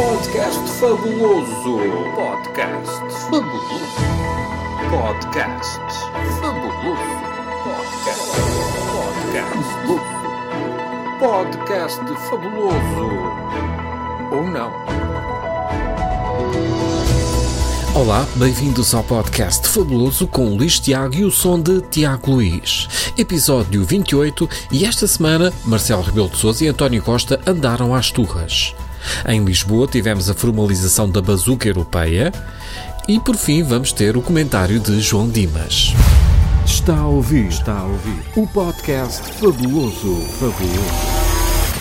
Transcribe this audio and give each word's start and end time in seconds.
Podcast 0.00 0.66
fabuloso. 0.80 1.76
Podcast 2.16 3.00
fabuloso. 3.28 3.80
Podcast 4.88 5.80
fabuloso. 6.40 7.20
Podcast. 7.66 8.32
Podcast. 9.28 9.68
Podcast 11.20 12.00
fabuloso. 12.30 13.08
Ou 14.32 14.44
não? 14.50 14.72
Olá, 17.94 18.26
bem-vindos 18.36 18.94
ao 18.94 19.04
podcast 19.04 19.68
Fabuloso 19.68 20.26
com 20.26 20.56
Luís 20.56 20.80
Tiago 20.80 21.14
e 21.14 21.24
o 21.26 21.30
som 21.30 21.60
de 21.60 21.82
Tiago 21.82 22.30
Luís. 22.30 22.88
Episódio 23.18 23.84
28 23.84 24.48
e 24.72 24.86
esta 24.86 25.06
semana 25.06 25.52
Marcelo 25.66 26.00
Rebelo 26.00 26.30
de 26.30 26.38
Sousa 26.38 26.64
e 26.64 26.68
António 26.68 27.02
Costa 27.02 27.38
andaram 27.46 27.94
às 27.94 28.10
turras. 28.10 28.74
Em 29.26 29.44
Lisboa 29.44 29.86
tivemos 29.86 30.30
a 30.30 30.34
formalização 30.34 31.08
da 31.10 31.20
bazuca 31.20 31.68
europeia 31.68 32.32
e 33.08 33.18
por 33.20 33.36
fim 33.36 33.62
vamos 33.62 33.92
ter 33.92 34.16
o 34.16 34.22
comentário 34.22 34.78
de 34.78 35.00
João 35.00 35.28
Dimas. 35.28 35.94
Está 36.64 36.96
a 36.98 37.06
ouvir, 37.06 37.46
está 37.46 37.78
a 37.78 37.84
ouvir 37.84 38.22
o 38.36 38.46
podcast 38.46 39.22
Fabuloso, 39.34 40.16
Fabuloso. 40.38 41.19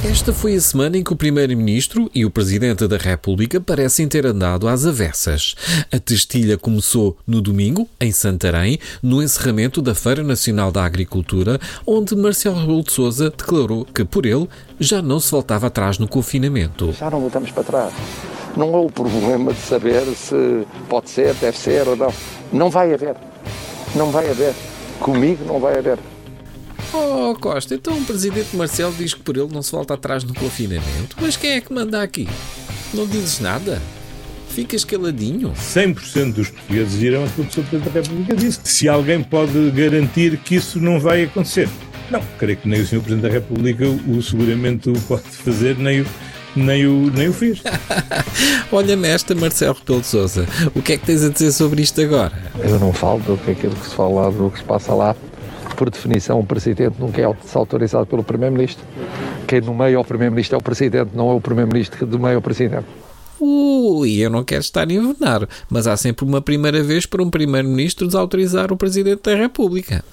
Esta 0.01 0.31
foi 0.31 0.55
a 0.55 0.61
semana 0.61 0.97
em 0.97 1.03
que 1.03 1.11
o 1.11 1.15
Primeiro-Ministro 1.15 2.09
e 2.15 2.25
o 2.25 2.31
Presidente 2.31 2.87
da 2.87 2.95
República 2.95 3.59
parecem 3.59 4.07
ter 4.07 4.25
andado 4.25 4.65
às 4.65 4.85
avessas. 4.85 5.55
A 5.91 5.99
testilha 5.99 6.57
começou 6.57 7.17
no 7.27 7.41
domingo, 7.41 7.85
em 7.99 8.09
Santarém, 8.09 8.79
no 9.03 9.21
encerramento 9.21 9.81
da 9.81 9.93
Feira 9.93 10.23
Nacional 10.23 10.71
da 10.71 10.85
Agricultura, 10.85 11.59
onde 11.85 12.15
Marcelo 12.15 12.61
Rebelo 12.61 12.81
de 12.81 12.93
Sousa 12.93 13.29
declarou 13.29 13.83
que, 13.83 14.05
por 14.05 14.25
ele, 14.25 14.47
já 14.79 15.01
não 15.01 15.19
se 15.19 15.31
voltava 15.31 15.67
atrás 15.67 15.99
no 15.99 16.07
confinamento. 16.07 16.93
Já 16.93 17.09
não 17.09 17.19
voltamos 17.19 17.51
para 17.51 17.63
trás. 17.63 17.93
Não 18.55 18.73
há 18.73 18.79
o 18.79 18.89
problema 18.89 19.51
de 19.51 19.59
saber 19.59 20.05
se 20.15 20.65
pode 20.87 21.09
ser, 21.09 21.33
deve 21.35 21.57
ser 21.57 21.85
ou 21.89 21.97
não. 21.97 22.13
Não 22.53 22.69
vai 22.69 22.93
haver. 22.93 23.17
Não 23.93 24.11
vai 24.11 24.29
haver. 24.29 24.53
Comigo 25.01 25.43
não 25.45 25.59
vai 25.59 25.77
haver. 25.77 25.99
Oh, 26.93 27.35
Costa, 27.39 27.75
então 27.75 27.97
o 27.97 28.05
Presidente 28.05 28.55
Marcelo 28.55 28.93
diz 28.97 29.13
que 29.13 29.21
por 29.21 29.37
ele 29.37 29.49
não 29.53 29.61
se 29.61 29.71
volta 29.71 29.93
atrás 29.93 30.23
no 30.23 30.33
confinamento. 30.33 31.15
Mas 31.21 31.37
quem 31.37 31.51
é 31.51 31.61
que 31.61 31.71
manda 31.71 32.01
aqui? 32.01 32.27
Não 32.93 33.05
dizes 33.05 33.39
nada? 33.39 33.79
Ficas 34.49 34.83
caladinho? 34.83 35.53
100% 35.53 36.33
dos 36.33 36.49
portugueses 36.49 37.01
irão 37.01 37.23
aquilo 37.23 37.47
que 37.47 37.59
o 37.59 37.63
Sr. 37.63 37.69
Presidente 37.69 37.93
da 37.93 38.01
República 38.01 38.35
disse. 38.35 38.59
Se 38.63 38.89
alguém 38.89 39.23
pode 39.23 39.71
garantir 39.71 40.37
que 40.37 40.55
isso 40.55 40.79
não 40.81 40.99
vai 40.99 41.23
acontecer. 41.23 41.69
Não, 42.09 42.21
creio 42.39 42.57
que 42.57 42.67
nem 42.67 42.81
o 42.81 42.85
Sr. 42.85 43.01
Presidente 43.01 43.21
da 43.21 43.29
República 43.29 43.85
o 43.87 44.21
seguramente 44.21 44.89
o 44.89 44.93
pode 45.01 45.23
fazer, 45.23 45.77
nem 45.77 46.01
o, 46.01 46.05
nem 46.55 46.87
o, 46.87 47.11
nem 47.11 47.29
o 47.29 47.33
fez. 47.33 47.61
Olha 48.71 48.95
nesta, 48.95 49.35
Marcelo 49.35 49.77
Rebelo 49.79 50.01
de 50.01 50.07
Sousa. 50.07 50.47
O 50.73 50.81
que 50.81 50.93
é 50.93 50.97
que 50.97 51.05
tens 51.05 51.23
a 51.23 51.29
dizer 51.29 51.51
sobre 51.51 51.83
isto 51.83 52.01
agora? 52.01 52.33
Eu 52.57 52.79
não 52.79 52.91
falo 52.91 53.19
do 53.19 53.37
que 53.37 53.51
é 53.51 53.53
aquilo 53.53 53.75
que 53.75 53.87
se 53.87 53.95
fala 53.95 54.23
lá, 54.23 54.29
do 54.31 54.49
que 54.49 54.57
se 54.57 54.65
passa 54.65 54.93
lá. 54.93 55.15
Por 55.79 55.89
definição, 55.89 56.41
o 56.41 56.45
Presidente 56.45 56.95
nunca 56.99 57.21
é 57.21 57.35
autorizado 57.53 58.05
pelo 58.05 58.21
Primeiro-Ministro. 58.21 58.85
Quem 59.47 59.61
nomeia 59.61 59.97
o 59.97 60.03
Primeiro-Ministro 60.03 60.57
é 60.57 60.59
o 60.59 60.61
Presidente, 60.61 61.11
não 61.13 61.31
é 61.31 61.33
o 61.33 61.39
Primeiro-Ministro 61.39 61.97
que 61.97 62.05
nomeia 62.05 62.37
o 62.37 62.41
Presidente. 62.41 62.85
Ui, 63.39 64.17
eu 64.17 64.29
não 64.29 64.43
quero 64.43 64.59
estar 64.59 64.81
a 64.81 64.91
envenenar, 64.91 65.47
mas 65.69 65.87
há 65.87 65.95
sempre 65.95 66.25
uma 66.25 66.41
primeira 66.41 66.83
vez 66.83 67.05
para 67.05 67.23
um 67.23 67.29
Primeiro-Ministro 67.29 68.07
desautorizar 68.07 68.73
o 68.73 68.75
Presidente 68.75 69.21
da 69.23 69.35
República. 69.35 70.03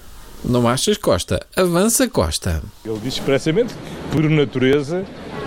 Não 0.41 0.69
achas, 0.69 0.95
Costa? 0.95 1.45
Avança, 1.53 2.07
Costa. 2.07 2.63
Ele 2.85 2.99
disse 2.99 3.19
expressamente 3.19 3.73
que, 3.73 4.15
por 4.15 4.23
natureza, 4.29 5.03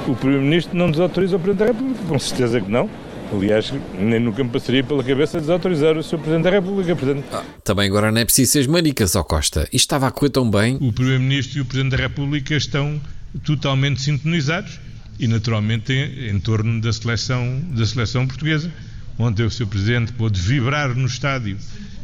o 0.07 0.15
Primeiro-Ministro 0.15 0.77
não 0.77 0.91
desautoriza 0.91 1.37
o 1.37 1.41
Presidente 1.41 1.67
da 1.67 1.73
República. 1.73 2.05
Com 2.07 2.19
certeza 2.19 2.61
que 2.61 2.71
não. 2.71 2.91
Aliás, 3.33 3.73
nem 3.99 4.19
nunca 4.19 4.43
me 4.43 4.51
passaria 4.51 4.83
pela 4.83 5.05
cabeça 5.05 5.39
desautorizar 5.41 5.97
o 5.97 6.03
Sr. 6.03 6.19
Presidente 6.19 6.43
da 6.45 6.51
República. 6.51 6.97
Portanto, 6.97 7.25
Ah, 7.33 7.45
também 7.63 7.87
agora 7.89 8.11
não 8.11 8.21
é 8.21 8.25
preciso 8.25 8.53
ser 8.53 8.69
maricas, 8.69 9.15
ó 9.15 9.23
Costa. 9.23 9.63
Isto 9.65 9.77
estava 9.77 10.09
a 10.09 10.11
correr 10.11 10.31
tão 10.31 10.51
bem. 10.51 10.77
o 10.81 10.93
Primeiro-Ministro 10.93 11.59
e 11.59 11.61
o 11.61 11.65
Presidente 11.65 11.93
da 11.97 12.03
República 12.03 12.55
estão 12.57 13.01
totalmente 13.45 14.03
sintonizados 14.03 14.81
e, 15.19 15.29
naturalmente, 15.29 15.93
em, 15.93 16.31
em 16.31 16.41
torno 16.41 16.81
da 16.81 16.93
seleção, 16.93 17.61
da 17.71 17.87
seleção 17.87 18.27
portuguesa. 18.27 18.71
Ontem 19.19 19.45
o 19.45 19.51
Sr. 19.51 19.67
Presidente 19.67 20.13
pôde 20.13 20.41
vibrar 20.41 20.95
no 20.97 21.07
estádio 21.07 21.57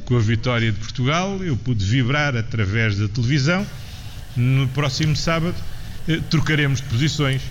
com 0.05 0.17
a 0.17 0.21
vitória 0.21 0.71
de 0.71 0.79
Portugal, 0.79 1.43
eu 1.43 1.57
pude 1.57 1.85
vibrar 1.85 2.37
através 2.37 2.97
da 2.99 3.09
televisão. 3.09 3.67
No 4.37 4.69
próximo 4.69 5.17
sábado 5.17 5.57
eh, 6.07 6.21
trocaremos 6.31 6.81
de 6.81 6.87
posições. 6.87 7.43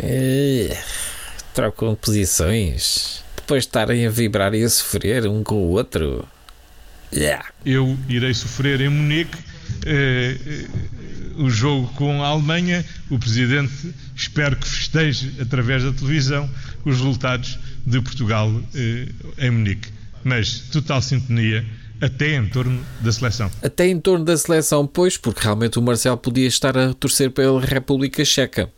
Eh, 0.00 0.76
Trocam 1.54 1.90
de 1.94 1.96
posições. 1.96 3.23
Depois 3.44 3.64
de 3.64 3.68
estarem 3.68 4.06
a 4.06 4.10
vibrar 4.10 4.54
e 4.54 4.64
a 4.64 4.68
sofrer 4.70 5.28
um 5.28 5.44
com 5.44 5.56
o 5.56 5.68
outro. 5.72 6.26
Yeah. 7.12 7.44
Eu 7.64 7.94
irei 8.08 8.32
sofrer 8.32 8.80
em 8.80 8.88
Munique 8.88 9.36
eh, 9.84 10.34
eh, 10.46 10.66
o 11.36 11.50
jogo 11.50 11.86
com 11.88 12.22
a 12.22 12.28
Alemanha. 12.28 12.82
O 13.10 13.18
Presidente 13.18 13.94
espero 14.16 14.56
que 14.56 14.66
festeje 14.66 15.34
através 15.42 15.84
da 15.84 15.92
televisão 15.92 16.48
os 16.86 16.96
resultados 16.96 17.58
de 17.86 18.00
Portugal 18.00 18.50
eh, 18.74 19.08
em 19.36 19.50
Munique. 19.50 19.90
Mas 20.24 20.60
total 20.72 21.02
sintonia 21.02 21.66
até 22.00 22.36
em 22.36 22.48
torno 22.48 22.82
da 23.02 23.12
seleção. 23.12 23.50
Até 23.62 23.88
em 23.88 24.00
torno 24.00 24.24
da 24.24 24.38
seleção, 24.38 24.86
pois, 24.86 25.18
porque 25.18 25.42
realmente 25.42 25.78
o 25.78 25.82
Marcelo 25.82 26.16
podia 26.16 26.48
estar 26.48 26.78
a 26.78 26.94
torcer 26.94 27.30
pela 27.30 27.60
República 27.60 28.24
Checa. 28.24 28.72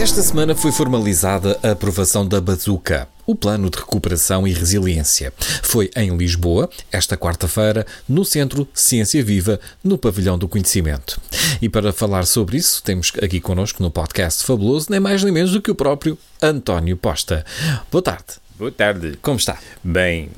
Esta 0.00 0.22
semana 0.22 0.54
foi 0.54 0.72
formalizada 0.72 1.58
a 1.62 1.72
aprovação 1.72 2.26
da 2.26 2.40
Bazuca, 2.40 3.06
o 3.26 3.34
Plano 3.34 3.68
de 3.68 3.76
Recuperação 3.76 4.48
e 4.48 4.52
Resiliência. 4.52 5.30
Foi 5.62 5.90
em 5.94 6.16
Lisboa, 6.16 6.70
esta 6.90 7.18
quarta-feira, 7.18 7.86
no 8.08 8.24
Centro 8.24 8.66
Ciência 8.72 9.22
Viva, 9.22 9.60
no 9.84 9.98
Pavilhão 9.98 10.38
do 10.38 10.48
Conhecimento. 10.48 11.20
E 11.60 11.68
para 11.68 11.92
falar 11.92 12.24
sobre 12.24 12.56
isso, 12.56 12.82
temos 12.82 13.12
aqui 13.22 13.40
connosco 13.40 13.82
no 13.82 13.90
podcast 13.90 14.42
Fabuloso, 14.42 14.86
nem 14.88 14.98
mais 14.98 15.22
nem 15.22 15.34
menos 15.34 15.52
do 15.52 15.60
que 15.60 15.70
o 15.70 15.74
próprio 15.74 16.16
António 16.40 16.96
Posta. 16.96 17.44
Boa 17.92 18.00
tarde. 18.00 18.24
Boa 18.58 18.72
tarde. 18.72 19.18
Como 19.20 19.36
está? 19.36 19.58
Bem, 19.84 20.30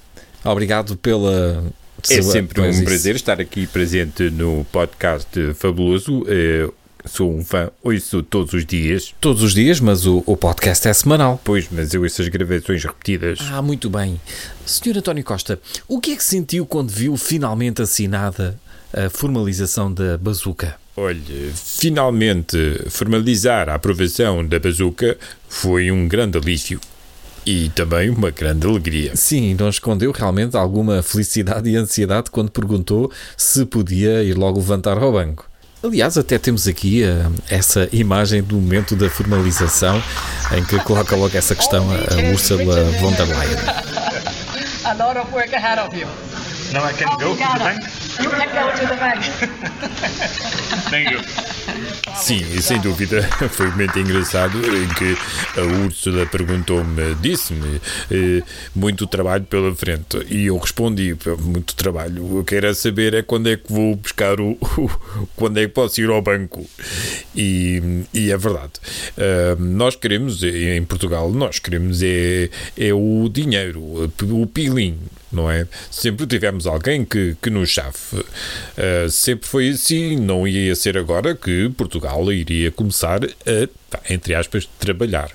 Obrigado 0.44 0.96
pela. 0.96 1.64
é 2.10 2.20
sempre 2.20 2.60
um 2.60 2.84
prazer 2.84 3.14
estar 3.14 3.40
aqui 3.40 3.68
presente 3.68 4.28
no 4.28 4.66
podcast 4.72 5.54
Fabuloso. 5.54 6.24
Sou 7.04 7.34
um 7.34 7.44
fã, 7.44 7.70
ouço 7.82 8.22
todos 8.22 8.52
os 8.54 8.64
dias. 8.64 9.14
Todos 9.20 9.42
os 9.42 9.54
dias, 9.54 9.80
mas 9.80 10.06
o, 10.06 10.22
o 10.24 10.36
podcast 10.36 10.86
é 10.86 10.92
semanal. 10.92 11.40
Pois, 11.42 11.68
mas 11.70 11.92
eu 11.92 12.04
essas 12.04 12.28
gravações 12.28 12.84
repetidas. 12.84 13.40
Ah, 13.50 13.60
muito 13.60 13.90
bem. 13.90 14.20
Senhor 14.64 14.96
António 14.96 15.24
Costa, 15.24 15.60
o 15.88 16.00
que 16.00 16.12
é 16.12 16.16
que 16.16 16.24
sentiu 16.24 16.64
quando 16.64 16.90
viu 16.90 17.16
finalmente 17.16 17.82
assinada 17.82 18.58
a 18.92 19.10
formalização 19.10 19.92
da 19.92 20.16
bazuca? 20.16 20.76
Olha, 20.96 21.52
finalmente 21.54 22.56
formalizar 22.88 23.68
a 23.68 23.74
aprovação 23.74 24.46
da 24.46 24.58
bazuca 24.58 25.16
foi 25.48 25.90
um 25.90 26.06
grande 26.06 26.38
alívio. 26.38 26.80
E 27.44 27.70
também 27.70 28.08
uma 28.08 28.30
grande 28.30 28.66
alegria. 28.66 29.16
Sim, 29.16 29.56
não 29.58 29.68
escondeu 29.68 30.12
realmente 30.12 30.56
alguma 30.56 31.02
felicidade 31.02 31.68
e 31.68 31.76
ansiedade 31.76 32.30
quando 32.30 32.52
perguntou 32.52 33.10
se 33.36 33.66
podia 33.66 34.22
ir 34.22 34.34
logo 34.34 34.60
levantar 34.60 34.96
ao 34.98 35.12
banco. 35.12 35.50
Aliás, 35.82 36.16
até 36.16 36.38
temos 36.38 36.68
aqui 36.68 37.02
eh, 37.02 37.26
essa 37.50 37.88
imagem 37.92 38.40
do 38.40 38.54
momento 38.54 38.94
da 38.94 39.10
formalização 39.10 40.00
em 40.56 40.64
que 40.64 40.78
coloca 40.80 41.16
logo 41.16 41.36
essa 41.36 41.56
questão 41.56 41.84
a, 41.90 42.30
Ursula 42.32 42.84
von 43.00 43.12
der 43.12 43.26
Leyen. 43.26 43.58
a 44.86 44.94
lot 44.94 45.18
of 45.18 45.32
work 45.32 45.52
ahead 45.54 45.80
of 45.80 45.92
you. 45.96 46.06
Now 46.72 46.84
I 46.84 46.92
can 46.92 47.08
Obrigada. 47.08 47.74
You 48.22 48.30
can 48.30 48.48
go 48.48 48.70
to 48.78 48.86
the 48.86 48.96
bank. 48.96 49.22
Sim, 52.16 52.44
sem 52.60 52.80
dúvida. 52.80 53.22
Foi 53.50 53.66
momento 53.70 53.98
engraçado 53.98 54.58
em 54.58 54.88
que 54.88 55.16
a 55.58 55.84
Úrsula 55.84 56.26
perguntou-me, 56.26 57.14
disse-me, 57.16 57.80
eh, 58.10 58.42
muito 58.74 59.06
trabalho 59.06 59.44
pela 59.44 59.74
frente. 59.74 60.18
E 60.28 60.46
eu 60.46 60.58
respondi, 60.58 61.16
muito 61.40 61.74
trabalho. 61.74 62.38
O 62.40 62.44
que 62.44 62.54
é 62.56 62.74
saber 62.74 63.14
é 63.14 63.22
quando 63.22 63.48
é 63.48 63.56
que 63.56 63.72
vou 63.72 63.96
buscar 63.96 64.38
o. 64.40 64.50
o- 64.76 64.90
quando 65.34 65.58
é 65.58 65.62
que 65.62 65.68
posso 65.72 66.00
ir 66.00 66.10
ao 66.10 66.20
banco. 66.22 66.64
E, 67.34 68.04
e 68.12 68.30
é 68.30 68.36
verdade. 68.36 68.72
Ah, 69.16 69.56
nós 69.58 69.96
queremos, 69.96 70.42
em 70.42 70.84
Portugal, 70.84 71.30
nós 71.32 71.58
queremos 71.58 72.02
é, 72.02 72.50
é 72.78 72.92
o 72.92 73.28
dinheiro, 73.32 73.80
o 74.22 74.46
pilim. 74.46 74.98
Não 75.32 75.50
é? 75.50 75.66
Sempre 75.90 76.26
tivemos 76.26 76.66
alguém 76.66 77.04
que, 77.04 77.36
que 77.40 77.50
nos 77.50 77.70
chafe. 77.70 78.16
Uh, 78.16 79.10
sempre 79.10 79.48
foi 79.48 79.70
assim, 79.70 80.16
não 80.16 80.46
ia 80.46 80.74
ser 80.74 80.98
agora 80.98 81.34
que 81.34 81.70
Portugal 81.70 82.30
iria 82.30 82.70
começar 82.70 83.20
a, 83.24 83.68
entre 84.12 84.34
aspas, 84.34 84.68
trabalhar. 84.78 85.30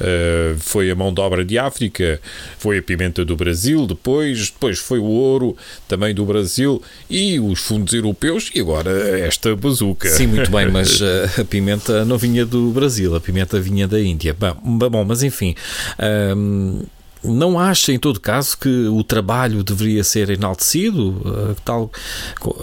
Uh, 0.00 0.58
foi 0.58 0.90
a 0.90 0.94
mão 0.94 1.12
de 1.12 1.20
obra 1.20 1.44
de 1.44 1.58
África, 1.58 2.20
foi 2.58 2.78
a 2.78 2.82
pimenta 2.82 3.24
do 3.24 3.36
Brasil, 3.36 3.86
depois, 3.86 4.50
depois 4.50 4.78
foi 4.78 4.98
o 4.98 5.04
ouro 5.04 5.56
também 5.86 6.14
do 6.14 6.24
Brasil 6.24 6.82
e 7.08 7.38
os 7.38 7.60
fundos 7.60 7.92
europeus 7.92 8.50
e 8.54 8.60
agora 8.60 8.90
esta 9.20 9.54
bazuca. 9.54 10.08
Sim, 10.08 10.28
muito 10.28 10.50
bem, 10.50 10.70
mas 10.70 11.00
uh, 11.00 11.04
a 11.40 11.44
pimenta 11.44 12.04
não 12.04 12.16
vinha 12.16 12.46
do 12.46 12.70
Brasil, 12.70 13.14
a 13.14 13.20
pimenta 13.20 13.60
vinha 13.60 13.86
da 13.86 14.00
Índia. 14.00 14.34
Bom, 14.34 14.88
bom 14.88 15.04
mas 15.04 15.22
enfim. 15.22 15.54
Um 16.36 16.84
não 17.24 17.58
acha, 17.58 17.92
em 17.92 17.98
todo 17.98 18.20
caso, 18.20 18.56
que 18.58 18.86
o 18.86 19.02
trabalho 19.04 19.62
deveria 19.62 20.02
ser 20.04 20.30
enaltecido? 20.30 21.10
Uh, 21.10 21.56
tal, 21.64 21.90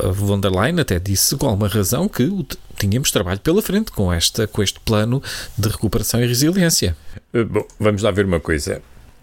a 0.04 0.08
von 0.12 0.40
der 0.40 0.52
Leyen 0.52 0.80
até 0.80 1.00
disse, 1.00 1.36
com 1.36 1.48
alguma 1.48 1.68
razão, 1.68 2.08
que 2.08 2.30
tínhamos 2.78 3.12
trabalho 3.12 3.40
pela 3.40 3.62
frente 3.62 3.92
com, 3.92 4.12
esta, 4.12 4.48
com 4.48 4.62
este 4.62 4.80
plano 4.80 5.22
de 5.58 5.70
recuperação 5.70 6.22
e 6.22 6.28
resiliência. 6.28 6.96
Uh, 7.34 7.46
bom, 7.46 7.68
vamos 7.80 8.02
lá 8.02 8.12
ver 8.12 8.26
uma 8.26 8.40
coisa. 8.40 8.82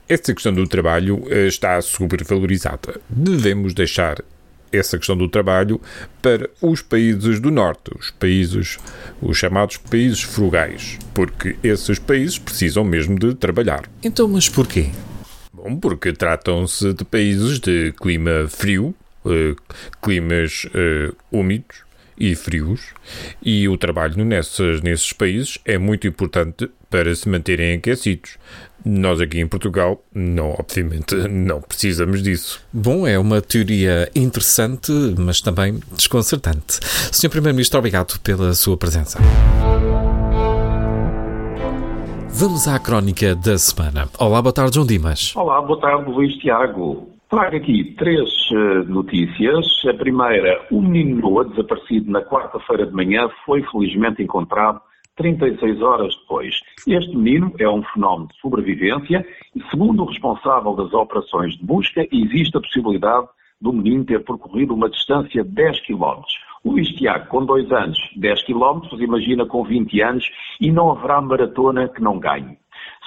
Esta 0.08 0.32
questão 0.32 0.54
do 0.54 0.66
trabalho 0.68 1.24
está 1.48 1.82
supervalorizada. 1.82 3.00
Devemos 3.10 3.74
deixar 3.74 4.22
essa 4.72 4.96
questão 4.96 5.16
do 5.16 5.28
trabalho 5.28 5.80
para 6.22 6.48
os 6.60 6.82
países 6.82 7.40
do 7.40 7.50
norte, 7.50 7.90
os 7.98 8.10
países, 8.10 8.78
os 9.20 9.36
chamados 9.36 9.76
países 9.76 10.22
frugais, 10.22 10.98
porque 11.14 11.56
esses 11.62 11.98
países 11.98 12.38
precisam 12.38 12.84
mesmo 12.84 13.18
de 13.18 13.34
trabalhar. 13.34 13.88
Então, 14.02 14.28
mas 14.28 14.48
porquê? 14.48 14.90
Bom, 15.66 15.76
porque 15.76 16.12
tratam-se 16.12 16.92
de 16.92 17.04
países 17.04 17.58
de 17.58 17.92
clima 18.00 18.46
frio, 18.48 18.94
uh, 19.24 19.56
climas 20.00 20.64
uh, 20.66 21.16
úmidos 21.32 21.78
e 22.16 22.36
frios, 22.36 22.94
e 23.42 23.68
o 23.68 23.76
trabalho 23.76 24.24
nessas, 24.24 24.80
nesses 24.80 25.12
países 25.12 25.58
é 25.64 25.76
muito 25.76 26.06
importante 26.06 26.70
para 26.88 27.12
se 27.16 27.28
manterem 27.28 27.78
aquecidos. 27.78 28.38
Nós 28.84 29.20
aqui 29.20 29.40
em 29.40 29.48
Portugal, 29.48 30.00
não, 30.14 30.50
obviamente, 30.50 31.16
não 31.28 31.60
precisamos 31.60 32.22
disso. 32.22 32.62
Bom, 32.72 33.04
é 33.04 33.18
uma 33.18 33.42
teoria 33.42 34.08
interessante, 34.14 34.92
mas 35.18 35.40
também 35.40 35.80
desconcertante. 35.96 36.78
Sr. 37.10 37.28
Primeiro-Ministro, 37.28 37.80
obrigado 37.80 38.20
pela 38.20 38.54
sua 38.54 38.76
presença. 38.76 39.18
Vamos 42.38 42.68
à 42.68 42.78
crónica 42.78 43.34
da 43.34 43.56
semana. 43.56 44.10
Olá, 44.20 44.42
boa 44.42 44.52
tarde, 44.52 44.74
João 44.74 44.86
Dimas. 44.86 45.34
Olá, 45.34 45.58
boa 45.62 45.80
tarde, 45.80 46.10
Luís 46.10 46.36
Tiago. 46.36 47.08
Trago 47.30 47.56
aqui 47.56 47.94
três 47.96 48.28
uh, 48.50 48.84
notícias. 48.86 49.64
A 49.88 49.94
primeira, 49.94 50.62
o 50.70 50.82
menino 50.82 51.18
Noah, 51.22 51.48
desaparecido 51.48 52.10
na 52.10 52.20
quarta-feira 52.20 52.86
de 52.86 52.92
manhã, 52.92 53.26
foi 53.46 53.62
felizmente 53.72 54.22
encontrado 54.22 54.82
36 55.16 55.80
horas 55.80 56.14
depois. 56.14 56.54
Este 56.86 57.16
menino 57.16 57.54
é 57.58 57.70
um 57.70 57.82
fenómeno 57.94 58.28
de 58.28 58.38
sobrevivência 58.38 59.26
e, 59.54 59.70
segundo 59.70 60.02
o 60.02 60.06
responsável 60.06 60.74
das 60.74 60.92
operações 60.92 61.56
de 61.56 61.64
busca, 61.64 62.06
existe 62.12 62.54
a 62.54 62.60
possibilidade 62.60 63.28
do 63.62 63.72
menino 63.72 64.04
ter 64.04 64.22
percorrido 64.22 64.74
uma 64.74 64.90
distância 64.90 65.42
de 65.42 65.50
10 65.52 65.80
quilómetros. 65.86 66.34
Luís 66.66 66.88
Tiago, 66.88 67.28
com 67.28 67.46
dois 67.46 67.70
anos, 67.70 67.96
10 68.16 68.42
quilómetros, 68.44 69.00
imagina 69.00 69.46
com 69.46 69.62
20 69.62 70.02
anos, 70.02 70.24
e 70.60 70.72
não 70.72 70.90
haverá 70.90 71.20
maratona 71.20 71.88
que 71.88 72.02
não 72.02 72.18
ganhe. 72.18 72.58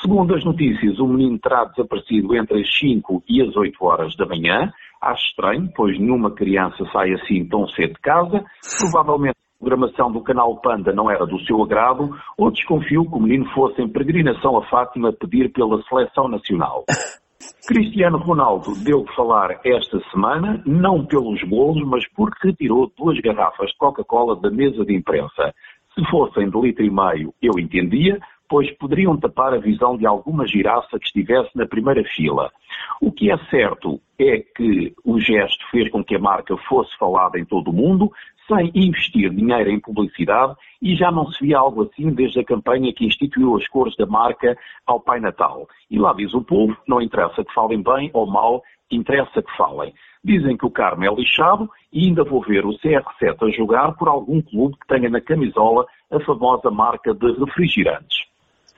Segundo 0.01 0.33
as 0.33 0.45
notícias, 0.45 0.97
o 0.97 1.05
menino 1.05 1.37
terá 1.39 1.65
desaparecido 1.65 2.35
entre 2.37 2.61
as 2.61 2.77
5 2.77 3.21
e 3.27 3.41
as 3.41 3.55
8 3.55 3.75
horas 3.83 4.15
da 4.15 4.25
manhã. 4.25 4.71
Acho 5.01 5.25
estranho, 5.27 5.69
pois 5.75 5.99
nenhuma 5.99 6.31
criança 6.31 6.85
sai 6.91 7.11
assim 7.13 7.45
tão 7.45 7.67
cedo 7.67 7.93
de 7.93 7.99
casa. 7.99 8.45
Provavelmente 8.79 9.35
a 9.35 9.59
programação 9.59 10.09
do 10.09 10.21
canal 10.21 10.55
Panda 10.61 10.93
não 10.93 11.11
era 11.11 11.25
do 11.25 11.39
seu 11.41 11.61
agrado, 11.61 12.15
ou 12.37 12.49
desconfio 12.51 13.09
que 13.09 13.15
o 13.15 13.19
menino 13.19 13.45
fosse 13.53 13.81
em 13.81 13.89
peregrinação 13.89 14.57
a 14.57 14.65
Fátima 14.67 15.11
pedir 15.11 15.51
pela 15.51 15.81
seleção 15.83 16.29
nacional. 16.29 16.85
Cristiano 17.69 18.17
Ronaldo 18.17 18.73
deu 18.83 19.03
que 19.03 19.15
falar 19.15 19.61
esta 19.63 19.99
semana, 20.09 20.59
não 20.65 21.05
pelos 21.05 21.39
bolos, 21.43 21.87
mas 21.87 22.03
porque 22.15 22.47
retirou 22.47 22.91
duas 22.97 23.19
garrafas 23.21 23.69
de 23.69 23.77
Coca-Cola 23.77 24.35
da 24.35 24.49
mesa 24.49 24.83
de 24.83 24.95
imprensa. 24.95 25.53
Se 25.93 26.03
fossem 26.09 26.49
de 26.49 26.59
litro 26.59 26.83
e 26.83 26.89
meio, 26.89 27.31
eu 27.39 27.59
entendia, 27.59 28.19
pois 28.49 28.69
poderiam 28.77 29.15
tapar 29.15 29.53
a 29.53 29.59
visão 29.59 29.95
de 29.95 30.07
alguma 30.07 30.47
girafa 30.47 30.97
que 30.97 31.05
estivesse 31.05 31.51
na 31.55 31.67
primeira 31.67 32.03
fila. 32.15 32.51
O 32.99 33.11
que 33.11 33.31
é 33.31 33.37
certo 33.49 34.01
é 34.17 34.39
que 34.39 34.93
o 35.05 35.19
gesto 35.19 35.63
fez 35.69 35.89
com 35.91 36.03
que 36.03 36.15
a 36.15 36.19
marca 36.19 36.57
fosse 36.67 36.97
falada 36.97 37.39
em 37.39 37.45
todo 37.45 37.69
o 37.69 37.73
mundo, 37.73 38.11
sem 38.47 38.71
investir 38.73 39.29
dinheiro 39.29 39.69
em 39.69 39.79
publicidade, 39.79 40.55
e 40.81 40.95
já 40.95 41.11
não 41.11 41.27
se 41.27 41.45
via 41.45 41.59
algo 41.59 41.83
assim 41.83 42.09
desde 42.11 42.39
a 42.39 42.43
campanha 42.43 42.91
que 42.91 43.05
instituiu 43.05 43.55
as 43.55 43.67
cores 43.67 43.95
da 43.95 44.07
marca 44.07 44.57
ao 44.87 44.99
Pai 44.99 45.19
Natal. 45.19 45.67
E 45.89 45.99
lá 45.99 46.11
diz 46.13 46.33
o 46.33 46.41
povo, 46.41 46.75
não 46.87 46.99
interessa 46.99 47.45
que 47.45 47.53
falem 47.53 47.83
bem 47.83 48.09
ou 48.13 48.25
mal, 48.25 48.63
interessa 48.91 49.43
que 49.43 49.55
falem. 49.55 49.93
Dizem 50.23 50.57
que 50.57 50.65
o 50.65 50.71
Carmo 50.71 51.05
é 51.05 51.13
lixado 51.13 51.69
e 51.93 52.07
ainda 52.07 52.23
vou 52.23 52.41
ver 52.41 52.65
o 52.65 52.73
CR7 52.79 53.37
a 53.41 53.51
jogar 53.51 53.93
por 53.93 54.09
algum 54.09 54.41
clube 54.41 54.75
que 54.77 54.87
tenha 54.87 55.09
na 55.09 55.21
camisola 55.21 55.85
a 56.11 56.19
famosa 56.21 56.71
marca 56.71 57.13
de 57.13 57.31
refrigerantes. 57.33 58.28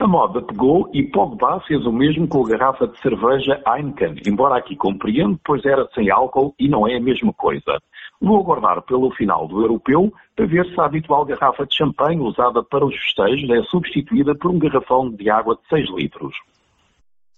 A 0.02 0.06
moda 0.08 0.42
pegou 0.42 0.90
e 0.92 1.04
Pogba 1.04 1.60
fez 1.60 1.86
o 1.86 1.92
mesmo 1.92 2.26
com 2.26 2.44
a 2.44 2.48
garrafa 2.48 2.88
de 2.88 2.98
cerveja 2.98 3.62
Heineken, 3.64 4.16
embora 4.26 4.56
aqui 4.56 4.74
compreendo, 4.74 5.38
pois 5.44 5.64
era 5.64 5.88
sem 5.94 6.10
álcool 6.10 6.56
e 6.58 6.68
não 6.68 6.88
é 6.88 6.96
a 6.96 7.00
mesma 7.00 7.32
coisa. 7.32 7.78
Vou 8.20 8.40
aguardar 8.40 8.82
pelo 8.82 9.12
final 9.12 9.46
do 9.46 9.60
europeu 9.60 10.12
para 10.34 10.44
ver 10.44 10.66
se 10.66 10.80
a 10.80 10.86
habitual 10.86 11.24
garrafa 11.24 11.64
de 11.64 11.76
champanhe 11.76 12.18
usada 12.18 12.64
para 12.64 12.84
os 12.84 12.96
festejos 12.96 13.48
é 13.48 13.62
substituída 13.62 14.34
por 14.34 14.50
um 14.50 14.58
garrafão 14.58 15.08
de 15.08 15.30
água 15.30 15.54
de 15.54 15.68
6 15.68 15.90
litros. 15.94 16.34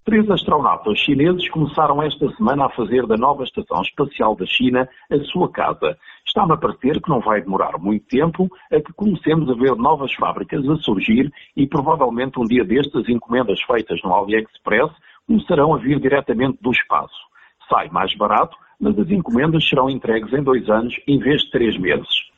Três 0.05 0.31
astronautas 0.31 0.99
chineses 0.99 1.49
começaram 1.49 2.03
esta 2.03 2.31
semana 2.37 2.67
a 2.67 2.69
fazer 2.69 3.07
da 3.07 3.17
nova 3.17 3.43
Estação 3.43 3.81
Espacial 3.81 4.37
da 4.37 4.45
China 4.45 4.87
a 5.11 5.19
sua 5.25 5.51
casa. 5.51 5.97
Está-me 6.27 6.53
a 6.53 6.59
parecer 6.59 7.01
que 7.01 7.09
não 7.09 7.21
vai 7.21 7.41
demorar 7.41 7.79
muito 7.79 8.05
tempo 8.09 8.47
a 8.71 8.83
que 8.83 8.93
comecemos 8.93 9.49
a 9.49 9.55
ver 9.55 9.75
novas 9.77 10.13
fábricas 10.13 10.69
a 10.69 10.77
surgir 10.77 11.33
e 11.57 11.67
provavelmente 11.67 12.39
um 12.39 12.45
dia 12.45 12.63
destes 12.67 13.09
encomendas 13.09 13.63
feitas 13.63 13.99
no 14.03 14.15
AliExpress 14.15 14.93
começarão 15.27 15.73
a 15.73 15.79
vir 15.79 15.99
diretamente 15.99 16.59
do 16.61 16.71
espaço. 16.71 17.17
Sai 17.71 17.89
mais 17.89 18.15
barato, 18.15 18.59
mas 18.79 18.99
as 18.99 19.09
encomendas 19.09 19.67
serão 19.67 19.89
entregues 19.89 20.35
em 20.35 20.43
dois 20.43 20.69
anos 20.69 20.95
em 21.09 21.19
vez 21.19 21.41
de 21.45 21.51
três 21.51 21.79
meses. 21.79 22.29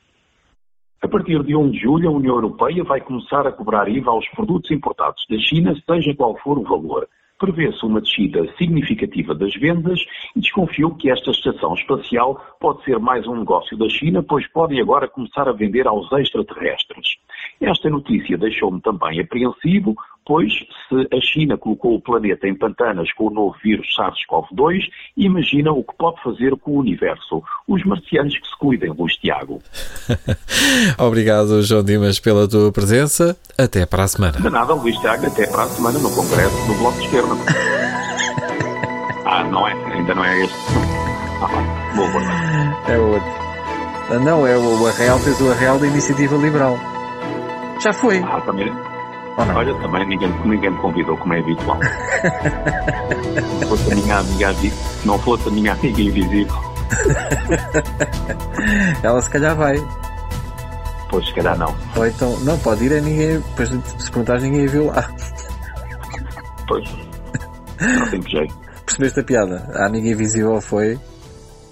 A 1.02 1.08
partir 1.08 1.42
de 1.42 1.56
1 1.56 1.70
de 1.72 1.80
julho, 1.80 2.10
a 2.10 2.12
União 2.12 2.36
Europeia 2.36 2.84
vai 2.84 3.00
começar 3.00 3.44
a 3.44 3.50
cobrar 3.50 3.88
IVA 3.88 4.12
aos 4.12 4.28
produtos 4.28 4.70
importados 4.70 5.26
da 5.28 5.36
China, 5.38 5.74
seja 5.84 6.14
qual 6.14 6.36
for 6.38 6.58
o 6.58 6.62
valor 6.62 7.08
prevê-se 7.38 7.84
uma 7.84 8.00
descida 8.00 8.46
significativa 8.56 9.34
das 9.34 9.54
vendas 9.54 10.00
e 10.34 10.40
desconfio 10.40 10.94
que 10.96 11.10
esta 11.10 11.30
estação 11.30 11.74
espacial 11.74 12.40
pode 12.60 12.82
ser 12.84 12.98
mais 12.98 13.26
um 13.26 13.36
negócio 13.36 13.76
da 13.76 13.88
China, 13.88 14.22
pois 14.22 14.46
podem 14.48 14.80
agora 14.80 15.08
começar 15.08 15.48
a 15.48 15.52
vender 15.52 15.86
aos 15.86 16.10
extraterrestres. 16.12 17.16
Esta 17.60 17.88
notícia 17.88 18.36
deixou-me 18.36 18.80
também 18.80 19.20
apreensivo, 19.20 19.96
pois 20.26 20.52
se 20.52 21.16
a 21.16 21.20
China 21.20 21.56
colocou 21.56 21.94
o 21.94 22.00
planeta 22.00 22.46
em 22.48 22.54
pantanas 22.54 23.12
com 23.12 23.28
o 23.28 23.30
novo 23.30 23.56
vírus 23.62 23.86
SARS-CoV-2, 23.96 24.88
imagina 25.16 25.72
o 25.72 25.84
que 25.84 25.94
pode 25.96 26.20
fazer 26.22 26.54
com 26.56 26.72
o 26.72 26.78
universo. 26.78 27.42
Os 27.66 27.84
marcianos 27.84 28.36
que 28.36 28.46
se 28.46 28.58
cuidem, 28.58 28.90
Luís 28.90 29.16
Tiago. 29.16 29.62
Obrigado, 30.98 31.62
João 31.62 31.84
Dimas, 31.84 32.18
pela 32.18 32.48
tua 32.48 32.72
presença. 32.72 33.36
Até 33.56 33.86
para 33.86 34.02
a 34.02 34.08
semana. 34.08 34.38
De 34.38 34.50
nada, 34.50 34.74
Luís 34.74 34.98
Tiago. 34.98 35.26
Até 35.26 35.46
para 35.46 35.62
a 35.62 35.68
semana 35.68 35.98
no 35.98 36.10
Congresso 36.10 36.66
do 36.66 36.74
Bloco 36.74 36.98
de 36.98 37.04
Esquerda. 37.04 37.34
ah, 39.24 39.44
não 39.44 39.66
é? 39.66 39.72
Ainda 39.94 40.14
não 40.14 40.24
é 40.24 40.42
este. 40.42 40.56
Ah, 41.40 41.94
boa, 41.94 42.10
boa. 42.10 42.92
É 42.92 42.98
outro. 42.98 43.46
Ah, 44.10 44.18
não, 44.18 44.46
é 44.46 44.56
o 44.56 44.86
Arreal, 44.86 45.18
fez 45.18 45.40
o 45.40 45.50
Arreal 45.50 45.78
da 45.78 45.86
Iniciativa 45.86 46.36
Liberal. 46.36 46.95
Já 47.80 47.92
foi. 47.92 48.18
Ah, 48.18 48.40
também. 48.40 48.72
Olha, 49.38 49.74
também 49.80 50.08
ninguém, 50.08 50.30
ninguém 50.46 50.70
me 50.70 50.78
convidou, 50.78 51.16
como 51.18 51.34
é 51.34 51.40
habitual. 51.40 51.78
não 53.60 53.68
fosse 53.68 53.92
a 53.92 53.94
minha 53.94 54.18
amiga, 54.18 54.54
não 55.04 55.18
fosse 55.18 55.48
a 55.48 55.52
minha 55.52 55.72
amiga 55.72 56.00
invisível. 56.00 56.76
Ela 59.02 59.20
se 59.20 59.30
calhar 59.30 59.54
vai. 59.54 59.76
Pois, 61.10 61.26
se 61.26 61.34
calhar 61.34 61.58
não. 61.58 61.74
Ou 61.96 62.06
então, 62.06 62.38
não, 62.40 62.58
pode 62.58 62.84
ir 62.84 62.94
a 62.94 63.00
ninguém, 63.00 63.40
depois 63.40 63.68
se 63.68 64.10
perguntares 64.10 64.42
ninguém 64.42 64.66
viu 64.66 64.86
lá. 64.86 65.08
Pois. 66.66 66.88
Não 67.80 68.10
tem 68.10 68.22
jeito. 68.22 68.54
Percebeste 68.86 69.20
a 69.20 69.24
piada? 69.24 69.68
A 69.74 69.86
amiga 69.86 70.08
invisível 70.08 70.60
foi 70.60 70.98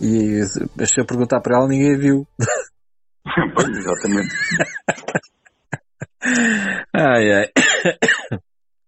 e 0.01 0.43
se 0.45 1.01
eu 1.01 1.07
perguntar 1.07 1.41
para 1.41 1.57
ela 1.57 1.69
ninguém 1.69 1.97
viu. 1.97 2.27
pois, 3.55 3.69
exatamente. 3.69 4.35
I, 7.15 7.45
uh, 7.45 8.37